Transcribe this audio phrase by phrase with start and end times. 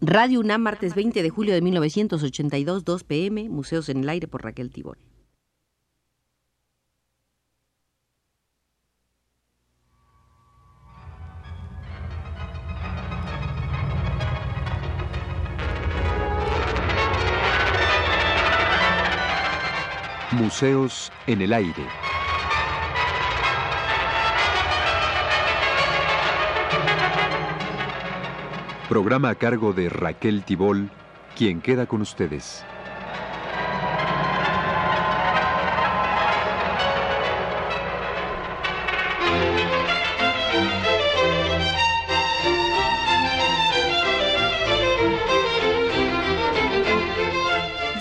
[0.00, 4.42] Radio UNAM, martes 20 de julio de 1982, 2 pm, Museos en el Aire por
[4.42, 4.98] Raquel Tibón.
[20.32, 22.13] Museos en el Aire.
[28.88, 30.90] Programa a cargo de Raquel Tibol,
[31.34, 32.62] quien queda con ustedes.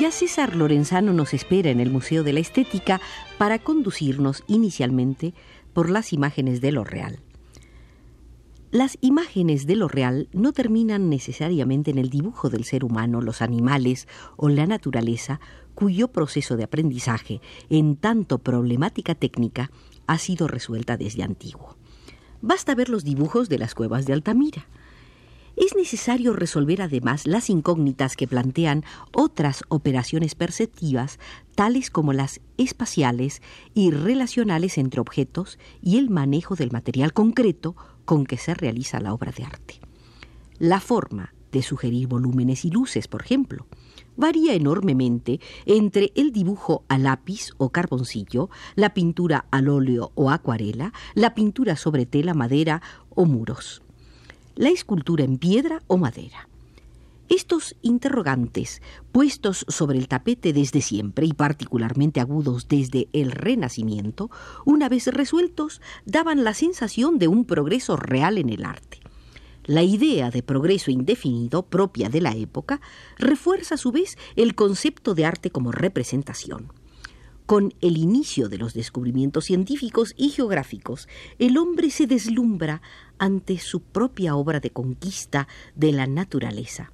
[0.02, 3.00] Ya César Lorenzano nos espera en el Museo de la Estética
[3.38, 5.34] para conducirnos inicialmente
[5.72, 7.20] por las imágenes de lo real.
[8.74, 13.44] Las imágenes de lo real no terminan necesariamente en el dibujo del ser humano, los
[13.44, 15.40] animales o la naturaleza,
[15.76, 19.70] cuyo proceso de aprendizaje, en tanto problemática técnica,
[20.08, 21.78] ha sido resuelta desde antiguo.
[22.42, 24.66] Basta ver los dibujos de las cuevas de Altamira.
[25.56, 31.20] Es necesario resolver además las incógnitas que plantean otras operaciones perceptivas,
[31.54, 33.42] tales como las espaciales
[33.76, 39.14] y relacionales entre objetos y el manejo del material concreto con que se realiza la
[39.14, 39.80] obra de arte.
[40.58, 43.68] La forma de sugerir volúmenes y luces, por ejemplo,
[44.18, 50.94] varía enormemente entre el dibujo a lápiz o carboncillo, la pintura al óleo o acuarela,
[51.14, 53.83] la pintura sobre tela, madera o muros,
[54.56, 56.48] la escultura en piedra o madera.
[57.30, 64.30] Estos interrogantes, puestos sobre el tapete desde siempre y particularmente agudos desde el Renacimiento,
[64.66, 69.00] una vez resueltos, daban la sensación de un progreso real en el arte.
[69.66, 72.82] La idea de progreso indefinido propia de la época
[73.18, 76.74] refuerza a su vez el concepto de arte como representación.
[77.46, 82.82] Con el inicio de los descubrimientos científicos y geográficos, el hombre se deslumbra
[83.18, 86.92] ante su propia obra de conquista de la naturaleza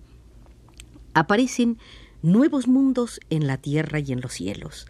[1.13, 1.77] aparecen
[2.21, 4.87] nuevos mundos en la tierra y en los cielos.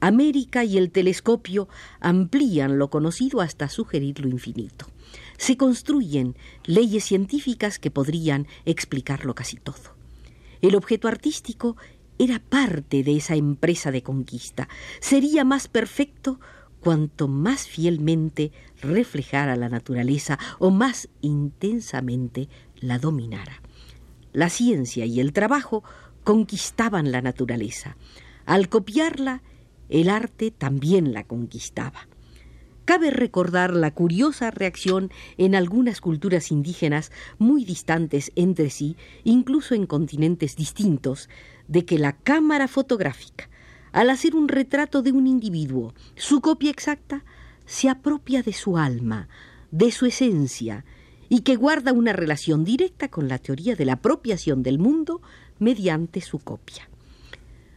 [0.00, 1.68] América y el telescopio
[2.00, 4.86] amplían lo conocido hasta sugerir lo infinito.
[5.38, 9.96] Se construyen leyes científicas que podrían explicarlo casi todo.
[10.60, 11.76] El objeto artístico
[12.18, 14.68] era parte de esa empresa de conquista.
[15.00, 16.40] Sería más perfecto
[16.82, 18.50] cuanto más fielmente
[18.80, 22.48] reflejara la naturaleza o más intensamente
[22.80, 23.62] la dominara.
[24.32, 25.84] La ciencia y el trabajo
[26.24, 27.96] conquistaban la naturaleza.
[28.46, 29.42] Al copiarla,
[29.88, 32.08] el arte también la conquistaba.
[32.84, 39.86] Cabe recordar la curiosa reacción en algunas culturas indígenas muy distantes entre sí, incluso en
[39.86, 41.28] continentes distintos,
[41.68, 43.48] de que la cámara fotográfica,
[43.92, 47.24] al hacer un retrato de un individuo, su copia exacta,
[47.66, 49.28] se apropia de su alma,
[49.70, 50.84] de su esencia,
[51.28, 55.22] y que guarda una relación directa con la teoría de la apropiación del mundo
[55.58, 56.88] mediante su copia.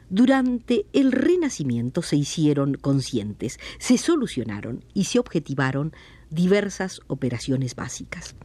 [0.09, 5.93] Durante el Renacimiento se hicieron conscientes, se solucionaron y se objetivaron
[6.29, 8.35] diversas operaciones básicas.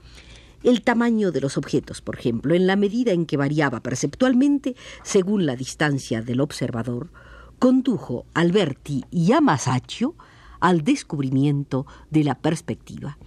[0.63, 5.45] El tamaño de los objetos, por ejemplo, en la medida en que variaba perceptualmente según
[5.45, 7.11] la distancia del observador,
[7.61, 10.17] condujo Alberti y a Masaccio
[10.61, 13.19] al descubrimiento de la perspectiva.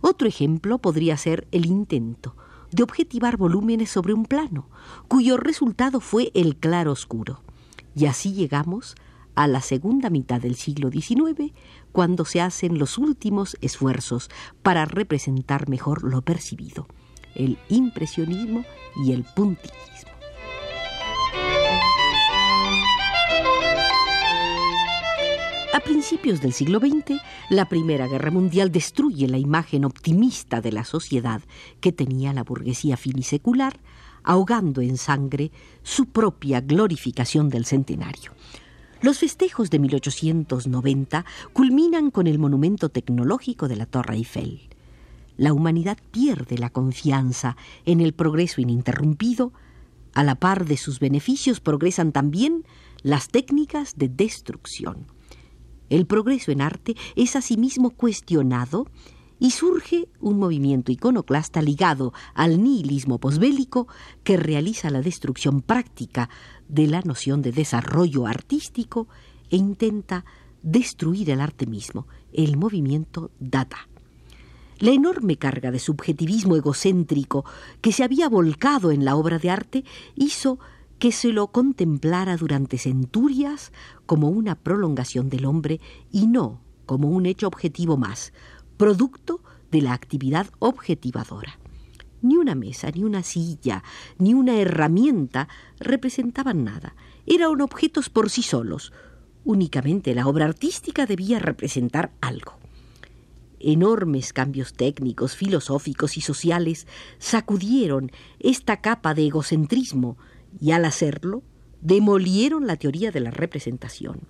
[0.00, 2.34] Otro ejemplo podría ser el intento
[2.72, 4.66] de objetivar volúmenes sobre un plano,
[5.08, 7.42] cuyo resultado fue el claro oscuro.
[7.94, 8.96] Y así llegamos
[9.34, 11.52] a la segunda mitad del siglo XIX,
[11.92, 14.30] cuando se hacen los últimos esfuerzos
[14.62, 16.88] para representar mejor lo percibido,
[17.34, 18.64] el impresionismo
[19.04, 20.15] y el puntillismo.
[25.76, 27.20] A principios del siglo XX,
[27.50, 31.42] la Primera Guerra Mundial destruye la imagen optimista de la sociedad
[31.82, 33.78] que tenía la burguesía finisecular,
[34.22, 35.52] ahogando en sangre
[35.82, 38.32] su propia glorificación del centenario.
[39.02, 44.70] Los festejos de 1890 culminan con el monumento tecnológico de la Torre Eiffel.
[45.36, 49.52] La humanidad pierde la confianza en el progreso ininterrumpido,
[50.14, 52.64] a la par de sus beneficios progresan también
[53.02, 55.14] las técnicas de destrucción.
[55.88, 58.86] El progreso en arte es asimismo cuestionado
[59.38, 63.86] y surge un movimiento iconoclasta ligado al nihilismo posbélico
[64.24, 66.30] que realiza la destrucción práctica
[66.68, 69.08] de la noción de desarrollo artístico
[69.50, 70.24] e intenta
[70.62, 73.88] destruir el arte mismo, el movimiento Dada.
[74.78, 77.44] La enorme carga de subjetivismo egocéntrico
[77.80, 79.84] que se había volcado en la obra de arte
[80.16, 80.58] hizo
[80.98, 83.72] que se lo contemplara durante centurias
[84.06, 88.32] como una prolongación del hombre y no como un hecho objetivo más,
[88.76, 91.58] producto de la actividad objetivadora.
[92.22, 93.82] Ni una mesa, ni una silla,
[94.18, 95.48] ni una herramienta
[95.78, 96.94] representaban nada.
[97.26, 98.92] Eran objetos por sí solos.
[99.44, 102.58] Únicamente la obra artística debía representar algo.
[103.58, 106.86] Enormes cambios técnicos, filosóficos y sociales
[107.18, 110.16] sacudieron esta capa de egocentrismo
[110.60, 111.42] y al hacerlo
[111.80, 114.20] demolieron la teoría de la representación.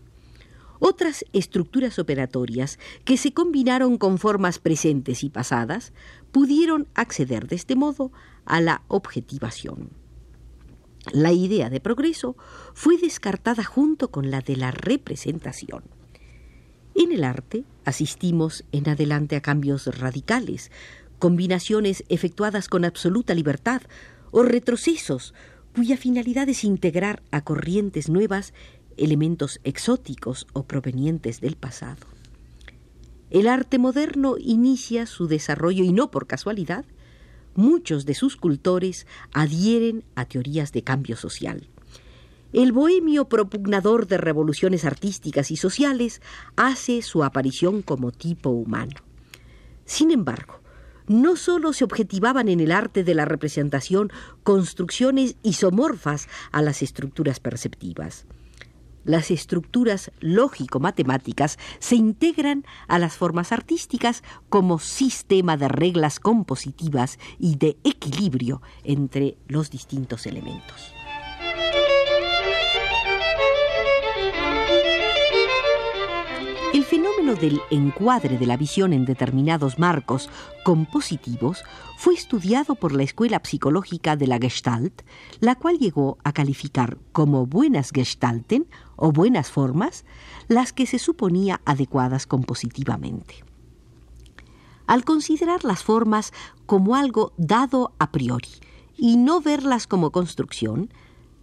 [0.78, 5.92] Otras estructuras operatorias que se combinaron con formas presentes y pasadas
[6.32, 8.12] pudieron acceder de este modo
[8.44, 9.90] a la objetivación.
[11.12, 12.36] La idea de progreso
[12.74, 15.84] fue descartada junto con la de la representación.
[16.94, 20.70] En el arte asistimos en adelante a cambios radicales,
[21.18, 23.82] combinaciones efectuadas con absoluta libertad
[24.30, 25.32] o retrocesos
[25.76, 28.54] cuya finalidad es integrar a corrientes nuevas
[28.96, 32.06] elementos exóticos o provenientes del pasado.
[33.28, 36.86] El arte moderno inicia su desarrollo y no por casualidad,
[37.54, 41.68] muchos de sus cultores adhieren a teorías de cambio social.
[42.54, 46.22] El bohemio propugnador de revoluciones artísticas y sociales
[46.56, 48.96] hace su aparición como tipo humano.
[49.84, 50.58] Sin embargo,
[51.08, 54.10] no sólo se objetivaban en el arte de la representación
[54.42, 58.26] construcciones isomorfas a las estructuras perceptivas.
[59.04, 67.54] Las estructuras lógico-matemáticas se integran a las formas artísticas como sistema de reglas compositivas y
[67.54, 70.95] de equilibrio entre los distintos elementos.
[77.34, 80.30] Del encuadre de la visión en determinados marcos
[80.64, 81.64] compositivos
[81.96, 85.02] fue estudiado por la Escuela Psicológica de la Gestalt,
[85.40, 90.04] la cual llegó a calificar como buenas Gestalten o buenas formas
[90.46, 93.44] las que se suponía adecuadas compositivamente.
[94.86, 96.32] Al considerar las formas
[96.66, 98.50] como algo dado a priori
[98.96, 100.90] y no verlas como construcción,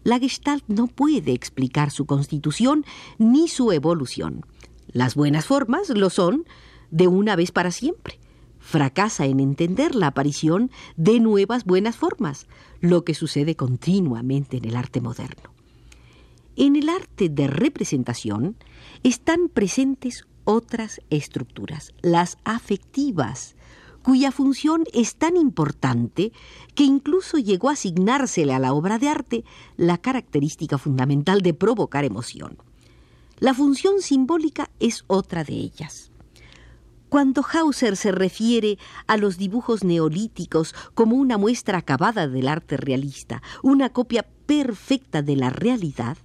[0.06, 2.86] la Gestalt no puede explicar su constitución
[3.18, 4.46] ni su evolución
[4.94, 6.46] las buenas formas lo son
[6.92, 8.20] de una vez para siempre.
[8.60, 12.48] Fracasa en entender la aparición de nuevas buenas formas,
[12.80, 15.52] lo que sucede continuamente en el arte moderno.
[16.56, 18.56] En el arte de representación
[19.02, 23.56] están presentes otras estructuras, las afectivas,
[24.04, 26.32] cuya función es tan importante
[26.76, 29.44] que incluso llegó a asignársele a la obra de arte
[29.78, 32.58] la característica fundamental de provocar emoción.
[33.44, 36.14] La función simbólica es otra de ellas.
[37.10, 43.44] Cuando Hauser se refiere a los dibujos neolíticos como una muestra acabada del arte realista,
[43.62, 46.16] una copia perfecta de la realidad,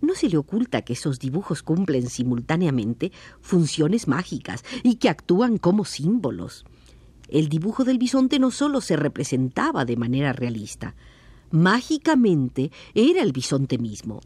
[0.00, 5.84] no se le oculta que esos dibujos cumplen simultáneamente funciones mágicas y que actúan como
[5.84, 6.64] símbolos.
[7.28, 10.96] El dibujo del bisonte no solo se representaba de manera realista,
[11.52, 14.20] mágicamente era el bisonte mismo.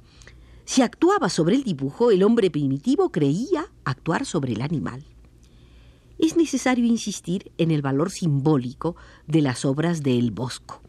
[0.64, 5.04] Si actuaba sobre el dibujo, el hombre primitivo creía actuar sobre el animal.
[6.18, 8.96] Es necesario insistir en el valor simbólico
[9.26, 10.80] de las obras de El Bosco.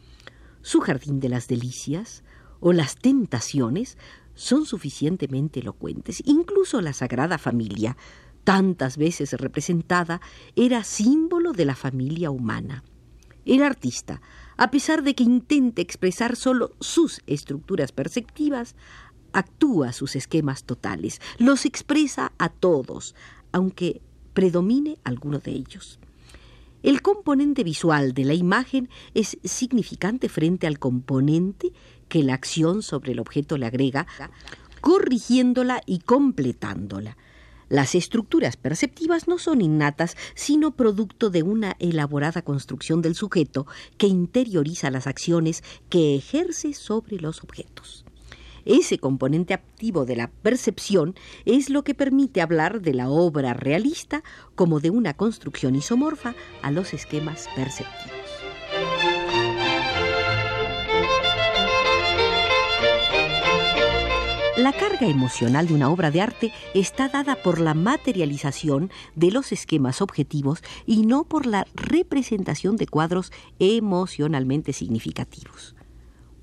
[0.61, 2.23] Su Jardín de las Delicias
[2.59, 3.97] o Las Tentaciones
[4.33, 6.21] son suficientemente elocuentes.
[6.25, 7.97] Incluso la Sagrada Familia,
[8.43, 10.21] tantas veces representada,
[10.55, 12.83] era símbolo de la familia humana.
[13.45, 14.21] El artista,
[14.57, 18.75] a pesar de que intente expresar solo sus estructuras perceptivas,
[19.35, 23.15] actúa sus esquemas totales, los expresa a todos,
[23.51, 24.01] aunque
[24.33, 25.99] predomine alguno de ellos.
[26.83, 31.73] El componente visual de la imagen es significante frente al componente
[32.07, 34.07] que la acción sobre el objeto le agrega,
[34.81, 37.17] corrigiéndola y completándola.
[37.67, 43.65] Las estructuras perceptivas no son innatas, sino producto de una elaborada construcción del sujeto
[43.97, 48.04] que interioriza las acciones que ejerce sobre los objetos.
[48.65, 54.23] Ese componente activo de la percepción es lo que permite hablar de la obra realista
[54.55, 58.25] como de una construcción isomorfa a los esquemas perceptivos.
[64.57, 69.51] La carga emocional de una obra de arte está dada por la materialización de los
[69.51, 75.74] esquemas objetivos y no por la representación de cuadros emocionalmente significativos.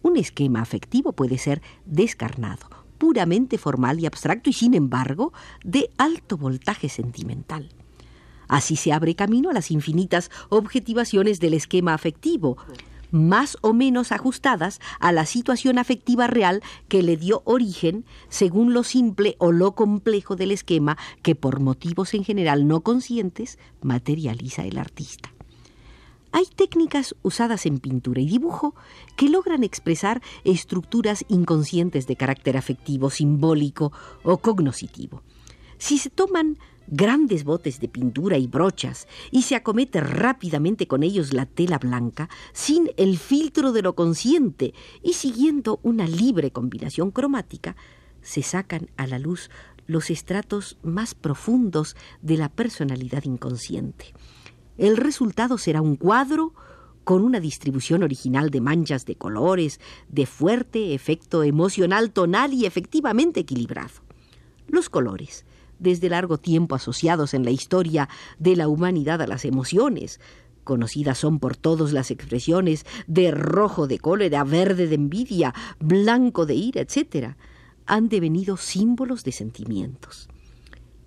[0.02, 2.68] Un esquema afectivo puede ser descarnado,
[2.98, 5.32] puramente formal y abstracto y sin embargo
[5.64, 7.70] de alto voltaje sentimental.
[8.48, 12.58] Así se abre camino a las infinitas objetivaciones del esquema afectivo,
[13.10, 18.82] más o menos ajustadas a la situación afectiva real que le dio origen según lo
[18.82, 24.78] simple o lo complejo del esquema que por motivos en general no conscientes materializa el
[24.78, 25.32] artista.
[26.32, 28.74] Hay técnicas usadas en pintura y dibujo
[29.16, 35.22] que logran expresar estructuras inconscientes de carácter afectivo, simbólico o cognoscitivo.
[35.76, 41.34] Si se toman grandes botes de pintura y brochas y se acomete rápidamente con ellos
[41.34, 44.72] la tela blanca, sin el filtro de lo consciente
[45.02, 47.76] y siguiendo una libre combinación cromática,
[48.22, 49.50] se sacan a la luz
[49.86, 54.14] los estratos más profundos de la personalidad inconsciente.
[54.78, 56.54] El resultado será un cuadro
[57.04, 63.40] con una distribución original de manchas de colores, de fuerte efecto emocional tonal y efectivamente
[63.40, 64.02] equilibrado.
[64.68, 65.44] Los colores,
[65.78, 70.20] desde largo tiempo asociados en la historia de la humanidad a las emociones,
[70.64, 76.54] Conocidas son por todos las expresiones de rojo de cólera, verde de envidia, blanco de
[76.54, 77.34] ira, etc.
[77.86, 80.28] Han devenido símbolos de sentimientos.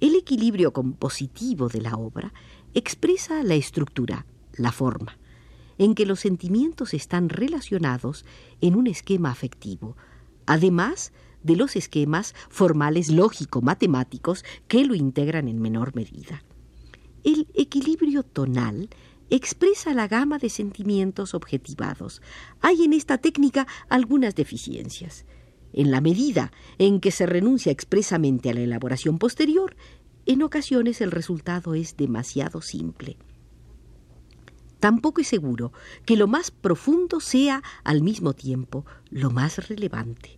[0.02, 2.34] El equilibrio compositivo de la obra
[2.76, 4.26] expresa la estructura,
[4.58, 5.18] la forma,
[5.78, 8.26] en que los sentimientos están relacionados
[8.62, 9.98] en un esquema afectivo,
[10.46, 16.44] además de los esquemas formales lógico-matemáticos que lo integran en menor medida.
[17.24, 18.90] El equilibrio tonal
[19.30, 22.22] expresa la gama de sentimientos objetivados.
[22.62, 25.26] Hay en esta técnica algunas deficiencias.
[25.74, 29.76] En la medida en que se renuncia expresamente a la elaboración posterior,
[30.26, 33.18] en ocasiones el resultado es demasiado simple.
[34.80, 35.72] Tampoco es seguro
[36.06, 40.38] que lo más profundo sea al mismo tiempo lo más relevante.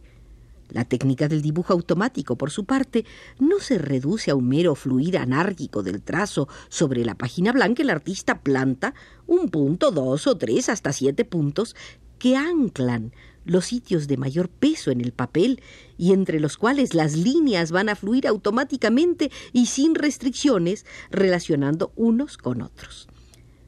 [0.70, 3.06] La técnica del dibujo automático, por su parte,
[3.40, 7.84] no se reduce a un mero fluir anárquico del trazo sobre la página blanca.
[7.84, 8.94] El artista planta
[9.26, 11.76] un punto, dos o tres, hasta siete puntos
[12.20, 13.14] que anclan
[13.48, 15.62] los sitios de mayor peso en el papel
[15.98, 22.38] y entre los cuales las líneas van a fluir automáticamente y sin restricciones relacionando unos
[22.38, 23.08] con otros.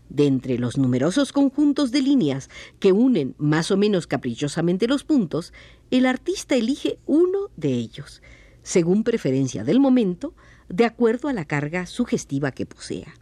[0.09, 5.53] De entre los numerosos conjuntos de líneas que unen más o menos caprichosamente los puntos,
[5.91, 8.21] el artista elige uno de ellos,
[8.63, 10.33] según preferencia del momento,
[10.67, 13.13] de acuerdo a la carga sugestiva que posea.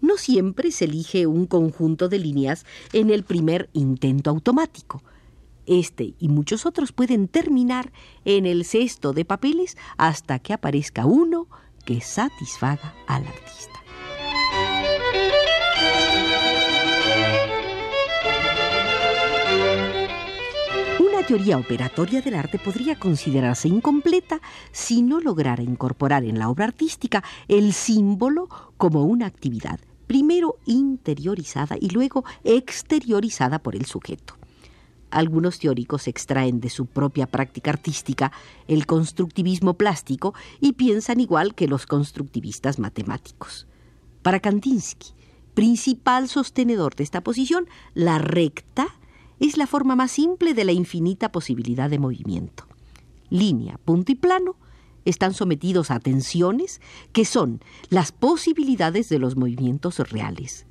[0.00, 5.02] No siempre se elige un conjunto de líneas en el primer intento automático.
[5.68, 7.92] Este y muchos otros pueden terminar
[8.24, 11.46] en el cesto de papeles hasta que aparezca uno
[11.84, 13.78] que satisfaga al artista.
[20.98, 24.40] Una teoría operatoria del arte podría considerarse incompleta
[24.72, 28.48] si no lograra incorporar en la obra artística el símbolo
[28.78, 34.37] como una actividad, primero interiorizada y luego exteriorizada por el sujeto.
[35.10, 38.32] Algunos teóricos extraen de su propia práctica artística
[38.66, 43.66] el constructivismo plástico y piensan igual que los constructivistas matemáticos.
[44.22, 45.12] Para Kandinsky,
[45.54, 48.86] principal sostenedor de esta posición, la recta
[49.40, 52.66] es la forma más simple de la infinita posibilidad de movimiento.
[53.30, 54.56] Línea, punto y plano
[55.04, 56.80] están sometidos a tensiones
[57.12, 60.66] que son las posibilidades de los movimientos reales.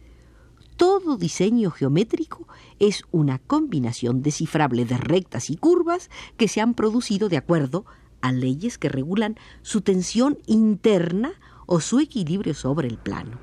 [0.77, 7.29] Todo diseño geométrico es una combinación descifrable de rectas y curvas que se han producido
[7.29, 7.85] de acuerdo
[8.21, 11.33] a leyes que regulan su tensión interna
[11.65, 13.39] o su equilibrio sobre el plano.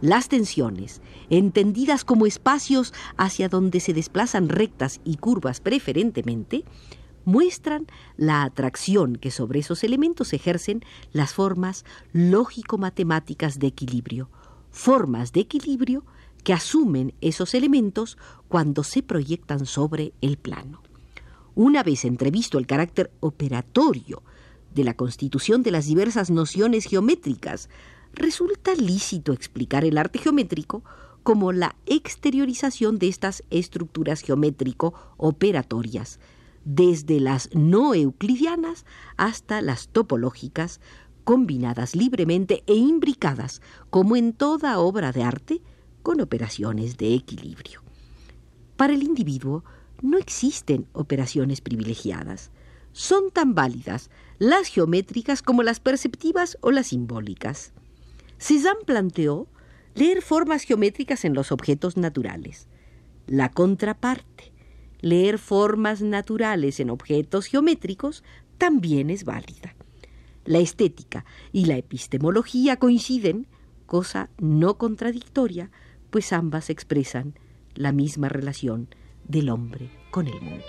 [0.00, 6.64] Las tensiones, entendidas como espacios hacia donde se desplazan rectas y curvas preferentemente,
[7.26, 7.86] muestran
[8.16, 14.30] la atracción que sobre esos elementos ejercen las formas lógico-matemáticas de equilibrio,
[14.70, 16.02] formas de equilibrio
[16.44, 18.18] que asumen esos elementos
[18.48, 20.82] cuando se proyectan sobre el plano.
[21.54, 24.22] Una vez entrevisto el carácter operatorio
[24.74, 27.68] de la constitución de las diversas nociones geométricas,
[28.14, 30.82] resulta lícito explicar el arte geométrico
[31.22, 36.18] como la exteriorización de estas estructuras geométrico-operatorias,
[36.64, 38.84] desde las no euclidianas
[39.16, 40.80] hasta las topológicas,
[41.24, 45.62] combinadas libremente e imbricadas, como en toda obra de arte,
[46.02, 47.82] con operaciones de equilibrio.
[48.76, 49.64] Para el individuo
[50.00, 52.50] no existen operaciones privilegiadas.
[52.92, 57.72] Son tan válidas las geométricas como las perceptivas o las simbólicas.
[58.38, 59.46] Cézanne planteó
[59.94, 62.68] leer formas geométricas en los objetos naturales.
[63.26, 64.52] La contraparte,
[65.00, 68.24] leer formas naturales en objetos geométricos,
[68.58, 69.76] también es válida.
[70.44, 73.46] La estética y la epistemología coinciden
[73.86, 75.70] cosa no contradictoria,
[76.12, 77.34] pues ambas expresan
[77.74, 78.94] la misma relación
[79.26, 80.66] del hombre con el mundo.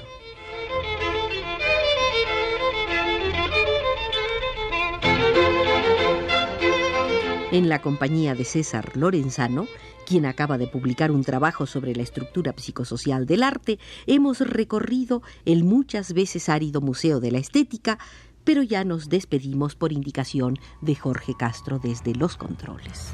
[7.51, 9.67] En la compañía de César Lorenzano,
[10.07, 15.65] quien acaba de publicar un trabajo sobre la estructura psicosocial del arte, hemos recorrido el
[15.65, 17.99] muchas veces árido Museo de la Estética,
[18.45, 23.13] pero ya nos despedimos por indicación de Jorge Castro desde los controles.